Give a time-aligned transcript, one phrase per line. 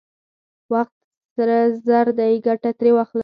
[0.73, 0.97] وخت
[1.35, 1.57] سره
[1.87, 3.19] زر دی، ګټه ترې واخلئ!